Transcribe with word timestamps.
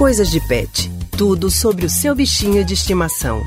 Coisas 0.00 0.30
de 0.30 0.40
Pet. 0.40 0.90
Tudo 1.14 1.50
sobre 1.50 1.84
o 1.84 1.90
seu 1.90 2.14
bichinho 2.14 2.64
de 2.64 2.72
estimação. 2.72 3.42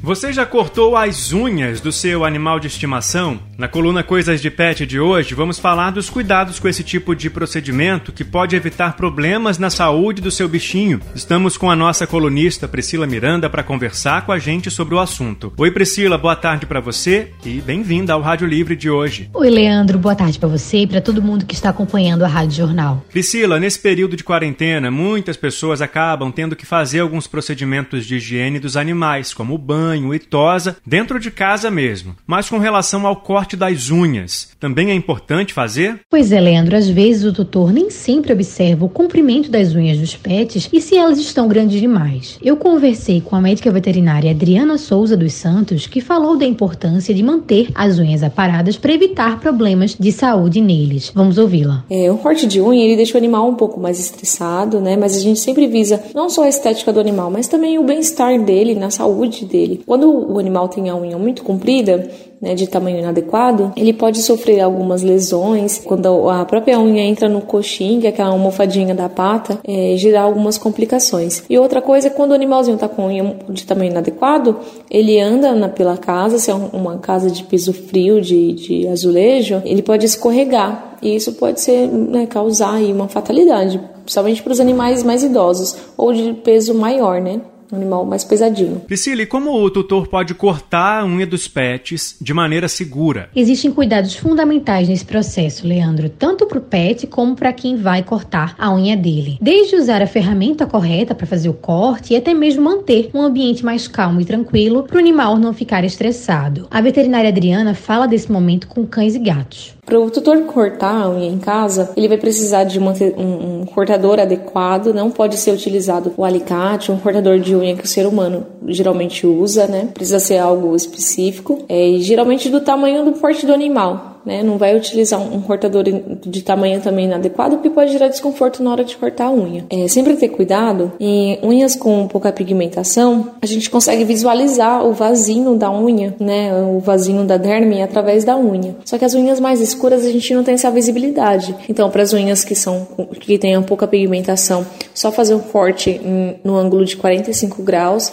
Você 0.00 0.32
já 0.32 0.46
cortou 0.46 0.96
as 0.96 1.32
unhas 1.32 1.80
do 1.80 1.90
seu 1.90 2.24
animal 2.24 2.60
de 2.60 2.68
estimação? 2.68 3.40
Na 3.58 3.66
coluna 3.66 4.04
Coisas 4.04 4.40
de 4.40 4.52
Pet 4.52 4.86
de 4.86 5.00
hoje, 5.00 5.34
vamos 5.34 5.58
falar 5.58 5.90
dos 5.90 6.08
cuidados 6.08 6.60
com 6.60 6.68
esse 6.68 6.84
tipo 6.84 7.12
de 7.12 7.28
procedimento 7.28 8.12
que 8.12 8.22
pode 8.22 8.54
evitar 8.54 8.94
problemas 8.94 9.58
na 9.58 9.68
saúde 9.68 10.22
do 10.22 10.30
seu 10.30 10.48
bichinho. 10.48 11.00
Estamos 11.12 11.56
com 11.56 11.68
a 11.68 11.74
nossa 11.74 12.06
colunista 12.06 12.68
Priscila 12.68 13.04
Miranda 13.04 13.50
para 13.50 13.64
conversar 13.64 14.24
com 14.24 14.30
a 14.30 14.38
gente 14.38 14.70
sobre 14.70 14.94
o 14.94 15.00
assunto. 15.00 15.52
Oi, 15.56 15.72
Priscila, 15.72 16.16
boa 16.16 16.36
tarde 16.36 16.66
para 16.66 16.78
você 16.78 17.32
e 17.44 17.60
bem-vinda 17.60 18.12
ao 18.12 18.20
Rádio 18.20 18.46
Livre 18.46 18.76
de 18.76 18.88
hoje. 18.88 19.28
Oi, 19.34 19.50
Leandro, 19.50 19.98
boa 19.98 20.14
tarde 20.14 20.38
para 20.38 20.48
você 20.48 20.82
e 20.82 20.86
para 20.86 21.00
todo 21.00 21.20
mundo 21.20 21.44
que 21.44 21.56
está 21.56 21.70
acompanhando 21.70 22.24
a 22.24 22.28
Rádio 22.28 22.58
Jornal. 22.58 23.04
Priscila, 23.10 23.58
nesse 23.58 23.80
período 23.80 24.16
de 24.16 24.22
quarentena, 24.22 24.88
muitas 24.88 25.36
pessoas 25.36 25.82
acabam 25.82 26.30
tendo 26.30 26.54
que 26.54 26.64
fazer 26.64 27.00
alguns 27.00 27.26
procedimentos 27.26 28.06
de 28.06 28.18
higiene 28.18 28.60
dos 28.60 28.76
animais, 28.76 29.34
como 29.34 29.58
banho 29.58 30.14
e 30.14 30.20
tosa 30.20 30.76
dentro 30.86 31.18
de 31.18 31.32
casa 31.32 31.72
mesmo. 31.72 32.14
Mas 32.24 32.48
com 32.48 32.58
relação 32.58 33.04
ao 33.04 33.16
corte 33.16 33.47
das 33.56 33.90
unhas, 33.90 34.48
também 34.60 34.90
é 34.90 34.94
importante 34.94 35.54
fazer? 35.54 36.00
Pois 36.10 36.32
é, 36.32 36.40
Leandro, 36.40 36.76
às 36.76 36.88
vezes 36.88 37.24
o 37.24 37.32
tutor 37.32 37.72
nem 37.72 37.90
sempre 37.90 38.32
observa 38.32 38.84
o 38.84 38.88
comprimento 38.88 39.50
das 39.50 39.74
unhas 39.74 39.98
dos 39.98 40.16
pets 40.16 40.68
e 40.72 40.80
se 40.80 40.96
elas 40.96 41.18
estão 41.18 41.48
grandes 41.48 41.80
demais. 41.80 42.38
Eu 42.42 42.56
conversei 42.56 43.20
com 43.20 43.36
a 43.36 43.40
médica 43.40 43.70
veterinária 43.70 44.30
Adriana 44.30 44.78
Souza 44.78 45.16
dos 45.16 45.32
Santos, 45.32 45.86
que 45.86 46.00
falou 46.00 46.36
da 46.36 46.44
importância 46.44 47.14
de 47.14 47.22
manter 47.22 47.70
as 47.74 47.98
unhas 47.98 48.22
aparadas 48.22 48.76
para 48.76 48.92
evitar 48.92 49.40
problemas 49.40 49.94
de 49.98 50.12
saúde 50.12 50.60
neles. 50.60 51.12
Vamos 51.14 51.38
ouvi-la. 51.38 51.84
É, 51.90 52.10
o 52.10 52.18
corte 52.18 52.46
de 52.46 52.60
unha 52.60 52.84
ele 52.84 52.96
deixa 52.96 53.14
o 53.14 53.18
animal 53.18 53.48
um 53.48 53.54
pouco 53.54 53.80
mais 53.80 53.98
estressado, 54.00 54.80
né? 54.80 54.96
Mas 54.96 55.16
a 55.16 55.20
gente 55.20 55.40
sempre 55.40 55.66
visa 55.66 56.02
não 56.14 56.28
só 56.28 56.44
a 56.44 56.48
estética 56.48 56.92
do 56.92 57.00
animal, 57.00 57.30
mas 57.30 57.48
também 57.48 57.78
o 57.78 57.84
bem-estar 57.84 58.38
dele, 58.42 58.74
na 58.74 58.90
saúde 58.90 59.44
dele. 59.44 59.82
Quando 59.86 60.10
o 60.10 60.38
animal 60.38 60.68
tem 60.68 60.88
a 60.88 60.96
unha 60.96 61.18
muito 61.18 61.42
comprida, 61.42 62.10
né, 62.40 62.54
de 62.54 62.66
tamanho 62.66 62.98
inadequado, 62.98 63.72
ele 63.76 63.92
pode 63.92 64.22
sofrer 64.22 64.60
algumas 64.60 65.02
lesões. 65.02 65.80
Quando 65.84 66.28
a 66.28 66.44
própria 66.44 66.78
unha 66.78 67.02
entra 67.02 67.28
no 67.28 67.40
coxim, 67.40 68.00
que 68.00 68.06
é 68.06 68.10
aquela 68.10 68.30
almofadinha 68.30 68.94
da 68.94 69.08
pata, 69.08 69.58
é, 69.66 69.94
gerar 69.96 70.22
algumas 70.22 70.56
complicações. 70.56 71.42
E 71.48 71.58
outra 71.58 71.82
coisa 71.82 72.08
é 72.08 72.10
quando 72.10 72.32
o 72.32 72.34
animalzinho 72.34 72.76
está 72.76 72.88
com 72.88 73.06
unha 73.06 73.36
de 73.48 73.64
tamanho 73.64 73.90
inadequado, 73.90 74.56
ele 74.90 75.20
anda 75.20 75.54
na, 75.54 75.68
pela 75.68 75.96
casa, 75.96 76.38
se 76.38 76.50
é 76.50 76.54
uma 76.54 76.98
casa 76.98 77.30
de 77.30 77.42
piso 77.44 77.72
frio, 77.72 78.20
de, 78.20 78.52
de 78.52 78.88
azulejo, 78.88 79.62
ele 79.64 79.82
pode 79.82 80.06
escorregar. 80.06 80.96
E 81.00 81.14
isso 81.14 81.32
pode 81.34 81.60
ser 81.60 81.86
né, 81.86 82.26
causar 82.26 82.80
uma 82.82 83.08
fatalidade, 83.08 83.80
principalmente 84.02 84.42
para 84.42 84.52
os 84.52 84.60
animais 84.60 85.02
mais 85.04 85.22
idosos 85.22 85.76
ou 85.96 86.12
de 86.12 86.32
peso 86.32 86.74
maior, 86.74 87.20
né? 87.20 87.40
Um 87.72 87.76
animal 87.76 88.04
mais 88.04 88.24
pesadinho. 88.24 88.80
Priscila, 88.80 89.22
e 89.22 89.26
como 89.26 89.52
o 89.52 89.70
tutor 89.70 90.06
pode 90.08 90.34
cortar 90.34 91.00
a 91.00 91.04
unha 91.04 91.26
dos 91.26 91.46
pets 91.46 92.16
de 92.20 92.32
maneira 92.32 92.68
segura? 92.68 93.30
Existem 93.34 93.70
cuidados 93.70 94.14
fundamentais 94.14 94.88
nesse 94.88 95.04
processo, 95.04 95.66
Leandro, 95.66 96.08
tanto 96.08 96.46
para 96.46 96.58
o 96.58 96.62
pet 96.62 97.06
como 97.06 97.34
para 97.34 97.52
quem 97.52 97.76
vai 97.76 98.02
cortar 98.02 98.54
a 98.58 98.72
unha 98.74 98.96
dele. 98.96 99.38
Desde 99.40 99.76
usar 99.76 100.02
a 100.02 100.06
ferramenta 100.06 100.66
correta 100.66 101.14
para 101.14 101.26
fazer 101.26 101.48
o 101.48 101.54
corte 101.54 102.14
e 102.14 102.16
até 102.16 102.32
mesmo 102.32 102.62
manter 102.62 103.10
um 103.12 103.22
ambiente 103.22 103.64
mais 103.64 103.86
calmo 103.86 104.20
e 104.20 104.24
tranquilo 104.24 104.84
para 104.84 104.96
o 104.96 105.00
animal 105.00 105.36
não 105.36 105.52
ficar 105.52 105.84
estressado. 105.84 106.66
A 106.70 106.80
veterinária 106.80 107.30
Adriana 107.30 107.74
fala 107.74 108.06
desse 108.06 108.30
momento 108.30 108.66
com 108.68 108.86
cães 108.86 109.14
e 109.14 109.18
gatos. 109.18 109.77
Para 109.88 109.98
o 109.98 110.10
tutor 110.10 110.42
cortar 110.42 111.04
a 111.04 111.08
unha 111.08 111.26
em 111.26 111.38
casa, 111.38 111.92
ele 111.96 112.08
vai 112.08 112.18
precisar 112.18 112.64
de 112.64 112.78
um, 112.78 112.90
um, 112.90 113.64
cortador 113.64 114.20
adequado, 114.20 114.92
não 114.92 115.10
pode 115.10 115.38
ser 115.38 115.50
utilizado 115.50 116.12
o 116.14 116.26
alicate, 116.26 116.92
um 116.92 116.98
cortador 116.98 117.38
de 117.38 117.56
unha 117.56 117.74
que 117.74 117.86
o 117.86 117.88
ser 117.88 118.06
humano 118.06 118.46
geralmente 118.66 119.26
usa, 119.26 119.66
né? 119.66 119.88
Precisa 119.94 120.20
ser 120.20 120.36
algo 120.36 120.76
específico, 120.76 121.64
é, 121.70 121.88
e 121.88 122.02
geralmente 122.02 122.50
do 122.50 122.60
tamanho 122.60 123.02
do 123.02 123.12
porte 123.12 123.46
do 123.46 123.54
animal 123.54 124.17
né? 124.28 124.42
Não 124.42 124.58
vai 124.58 124.76
utilizar 124.76 125.18
um 125.18 125.40
cortador 125.40 125.84
de 125.84 126.42
tamanho 126.42 126.80
também 126.82 127.06
inadequado, 127.06 127.56
porque 127.56 127.70
pode 127.70 127.90
gerar 127.90 128.08
desconforto 128.08 128.62
na 128.62 128.70
hora 128.70 128.84
de 128.84 128.94
cortar 128.94 129.24
a 129.24 129.32
unha. 129.32 129.64
É, 129.70 129.88
sempre 129.88 130.14
ter 130.16 130.28
cuidado. 130.28 130.92
Em 131.00 131.38
unhas 131.42 131.74
com 131.74 132.06
pouca 132.06 132.30
pigmentação, 132.30 133.30
a 133.40 133.46
gente 133.46 133.70
consegue 133.70 134.04
visualizar 134.04 134.86
o 134.86 134.92
vasinho 134.92 135.56
da 135.56 135.72
unha, 135.72 136.14
né? 136.20 136.52
O 136.62 136.78
vasinho 136.78 137.24
da 137.24 137.38
derme 137.38 137.80
através 137.80 138.22
da 138.22 138.36
unha. 138.36 138.76
Só 138.84 138.98
que 138.98 139.04
as 139.04 139.14
unhas 139.14 139.40
mais 139.40 139.62
escuras 139.62 140.04
a 140.04 140.10
gente 140.12 140.34
não 140.34 140.44
tem 140.44 140.54
essa 140.54 140.70
visibilidade. 140.70 141.54
Então, 141.66 141.88
para 141.88 142.02
as 142.02 142.12
unhas 142.12 142.44
que 142.44 142.54
são 142.54 142.86
que 143.18 143.38
tenham 143.38 143.62
pouca 143.62 143.86
pigmentação, 143.86 144.66
só 144.94 145.10
fazer 145.10 145.34
um 145.34 145.40
corte 145.40 145.98
no 146.44 146.56
ângulo 146.56 146.84
de 146.84 146.96
45 146.96 147.62
graus 147.62 148.12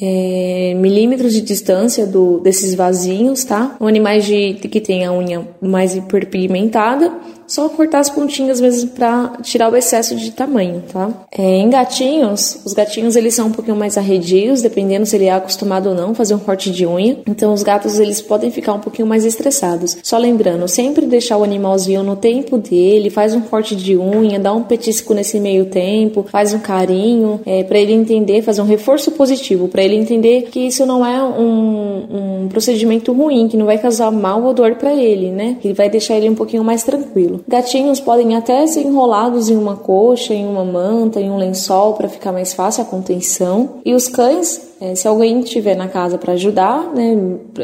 é, 0.00 0.74
milímetros 0.76 1.32
de 1.32 1.40
distância 1.40 2.06
do, 2.06 2.40
desses 2.40 2.74
vasinhos, 2.74 3.44
tá? 3.44 3.76
Um 3.80 3.86
animais 3.86 4.24
de, 4.24 4.54
que 4.54 4.80
tem 4.80 5.04
a 5.04 5.12
unha 5.12 5.46
mais 5.60 5.94
hiperpigmentada 5.94 7.12
só 7.46 7.68
cortar 7.68 8.00
as 8.00 8.10
pontinhas 8.10 8.60
mesmo 8.60 8.90
para 8.90 9.32
tirar 9.42 9.70
o 9.70 9.76
excesso 9.76 10.16
de 10.16 10.30
tamanho, 10.30 10.82
tá? 10.92 11.10
É, 11.30 11.42
em 11.42 11.68
gatinhos, 11.68 12.60
os 12.64 12.72
gatinhos 12.72 13.16
eles 13.16 13.34
são 13.34 13.48
um 13.48 13.52
pouquinho 13.52 13.76
mais 13.76 13.98
arredios, 13.98 14.62
dependendo 14.62 15.06
se 15.06 15.16
ele 15.16 15.26
é 15.26 15.32
acostumado 15.32 15.90
ou 15.90 15.94
não 15.94 16.14
fazer 16.14 16.34
um 16.34 16.38
corte 16.38 16.70
de 16.70 16.86
unha. 16.86 17.18
Então 17.28 17.52
os 17.52 17.62
gatos 17.62 17.98
eles 17.98 18.20
podem 18.20 18.50
ficar 18.50 18.72
um 18.72 18.80
pouquinho 18.80 19.06
mais 19.06 19.24
estressados. 19.24 19.96
Só 20.02 20.18
lembrando, 20.18 20.66
sempre 20.68 21.06
deixar 21.06 21.36
o 21.36 21.44
animalzinho 21.44 22.02
no 22.02 22.16
tempo 22.16 22.58
dele, 22.58 23.10
faz 23.10 23.34
um 23.34 23.40
corte 23.40 23.76
de 23.76 23.96
unha, 23.96 24.38
dá 24.38 24.52
um 24.52 24.62
petisco 24.62 25.14
nesse 25.14 25.38
meio 25.38 25.66
tempo, 25.66 26.24
faz 26.28 26.54
um 26.54 26.58
carinho, 26.58 27.40
é, 27.44 27.62
para 27.62 27.78
ele 27.78 27.92
entender, 27.92 28.42
fazer 28.42 28.62
um 28.62 28.66
reforço 28.66 29.12
positivo, 29.12 29.68
para 29.68 29.82
ele 29.82 29.96
entender 29.96 30.42
que 30.50 30.60
isso 30.60 30.86
não 30.86 31.04
é 31.04 31.22
um, 31.22 32.44
um 32.44 32.48
procedimento 32.48 33.12
ruim, 33.12 33.48
que 33.48 33.56
não 33.56 33.66
vai 33.66 33.78
causar 33.78 34.10
mal 34.10 34.42
ou 34.42 34.54
dor 34.54 34.76
para 34.76 34.94
ele, 34.94 35.30
né? 35.30 35.56
Que 35.60 35.72
vai 35.72 35.88
deixar 35.90 36.16
ele 36.16 36.28
um 36.28 36.34
pouquinho 36.34 36.64
mais 36.64 36.82
tranquilo 36.82 37.33
tranquilo. 37.38 37.44
Gatinhos 37.46 38.00
podem 38.00 38.36
até 38.36 38.66
ser 38.66 38.82
enrolados 38.82 39.48
em 39.48 39.56
uma 39.56 39.76
coxa, 39.76 40.34
em 40.34 40.46
uma 40.46 40.64
manta, 40.64 41.20
em 41.20 41.30
um 41.30 41.36
lençol 41.36 41.94
para 41.94 42.08
ficar 42.08 42.32
mais 42.32 42.52
fácil 42.52 42.82
a 42.82 42.86
contenção. 42.86 43.80
E 43.84 43.94
os 43.94 44.08
cães, 44.08 44.74
é, 44.80 44.94
se 44.94 45.06
alguém 45.06 45.40
estiver 45.40 45.76
na 45.76 45.88
casa 45.88 46.18
para 46.18 46.34
ajudar, 46.34 46.92
né, 46.94 47.16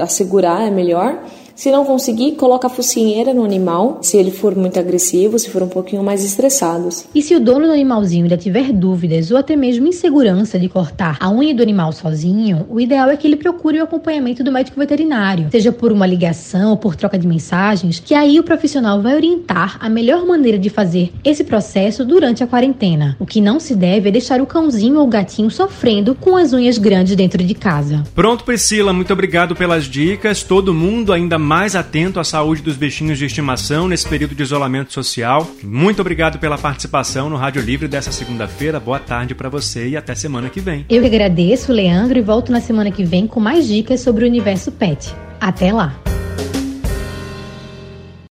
a 0.00 0.06
segurar 0.06 0.66
é 0.66 0.70
melhor. 0.70 1.18
Se 1.58 1.72
não 1.72 1.84
conseguir, 1.84 2.36
coloca 2.36 2.68
a 2.68 2.70
focinheira 2.70 3.34
no 3.34 3.44
animal, 3.44 3.98
se 4.00 4.16
ele 4.16 4.30
for 4.30 4.54
muito 4.54 4.78
agressivo, 4.78 5.40
se 5.40 5.50
for 5.50 5.60
um 5.60 5.68
pouquinho 5.68 6.04
mais 6.04 6.24
estressado. 6.24 6.88
E 7.12 7.20
se 7.20 7.34
o 7.34 7.40
dono 7.40 7.66
do 7.66 7.72
animalzinho 7.72 8.22
ainda 8.22 8.36
tiver 8.36 8.72
dúvidas 8.72 9.32
ou 9.32 9.36
até 9.36 9.56
mesmo 9.56 9.88
insegurança 9.88 10.56
de 10.56 10.68
cortar 10.68 11.16
a 11.18 11.28
unha 11.28 11.52
do 11.52 11.60
animal 11.60 11.90
sozinho, 11.90 12.64
o 12.70 12.78
ideal 12.78 13.10
é 13.10 13.16
que 13.16 13.26
ele 13.26 13.34
procure 13.34 13.80
o 13.80 13.82
acompanhamento 13.82 14.44
do 14.44 14.52
médico 14.52 14.78
veterinário, 14.78 15.48
seja 15.50 15.72
por 15.72 15.90
uma 15.90 16.06
ligação 16.06 16.70
ou 16.70 16.76
por 16.76 16.94
troca 16.94 17.18
de 17.18 17.26
mensagens, 17.26 17.98
que 17.98 18.14
aí 18.14 18.38
o 18.38 18.44
profissional 18.44 19.02
vai 19.02 19.16
orientar 19.16 19.78
a 19.80 19.88
melhor 19.88 20.24
maneira 20.24 20.60
de 20.60 20.70
fazer 20.70 21.12
esse 21.24 21.42
processo 21.42 22.04
durante 22.04 22.40
a 22.40 22.46
quarentena. 22.46 23.16
O 23.18 23.26
que 23.26 23.40
não 23.40 23.58
se 23.58 23.74
deve 23.74 24.10
é 24.10 24.12
deixar 24.12 24.40
o 24.40 24.46
cãozinho 24.46 25.00
ou 25.00 25.08
o 25.08 25.10
gatinho 25.10 25.50
sofrendo 25.50 26.14
com 26.14 26.36
as 26.36 26.52
unhas 26.52 26.78
grandes 26.78 27.16
dentro 27.16 27.42
de 27.42 27.54
casa. 27.54 28.04
Pronto, 28.14 28.44
Priscila, 28.44 28.92
muito 28.92 29.12
obrigado 29.12 29.56
pelas 29.56 29.86
dicas. 29.86 30.44
Todo 30.44 30.72
mundo 30.72 31.12
ainda 31.12 31.47
mais 31.48 31.74
atento 31.74 32.20
à 32.20 32.24
saúde 32.24 32.60
dos 32.60 32.76
bichinhos 32.76 33.18
de 33.18 33.24
estimação 33.24 33.88
nesse 33.88 34.06
período 34.06 34.34
de 34.34 34.42
isolamento 34.42 34.92
social. 34.92 35.50
Muito 35.64 36.02
obrigado 36.02 36.38
pela 36.38 36.58
participação 36.58 37.30
no 37.30 37.36
Rádio 37.36 37.62
Livre 37.62 37.88
dessa 37.88 38.12
segunda-feira. 38.12 38.78
Boa 38.78 38.98
tarde 38.98 39.34
para 39.34 39.48
você 39.48 39.88
e 39.88 39.96
até 39.96 40.14
semana 40.14 40.50
que 40.50 40.60
vem. 40.60 40.84
Eu 40.90 41.00
que 41.00 41.06
agradeço, 41.06 41.72
Leandro, 41.72 42.18
e 42.18 42.22
volto 42.22 42.52
na 42.52 42.60
semana 42.60 42.90
que 42.90 43.02
vem 43.02 43.26
com 43.26 43.40
mais 43.40 43.66
dicas 43.66 44.00
sobre 44.02 44.26
o 44.26 44.28
universo 44.28 44.70
pet. 44.70 45.14
Até 45.40 45.72
lá! 45.72 46.07